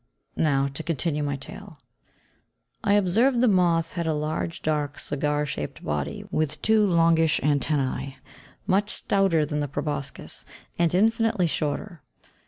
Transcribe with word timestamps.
Now 0.35 0.65
to 0.65 0.81
continue 0.81 1.21
my 1.21 1.35
tale. 1.35 1.77
I 2.83 2.93
observed 2.93 3.39
the 3.39 3.47
moth 3.47 3.93
had 3.93 4.07
a 4.07 4.15
large, 4.15 4.63
dark, 4.63 4.97
cigar 4.97 5.45
shaped 5.45 5.83
body, 5.83 6.25
with 6.31 6.59
two 6.63 6.87
longish 6.87 7.39
antennæ, 7.41 8.15
much 8.65 8.89
stouter 8.89 9.45
than 9.45 9.59
the 9.59 9.67
proboscis, 9.67 10.43
and 10.79 10.95
infinitely 10.95 11.45
shorter. 11.45 12.01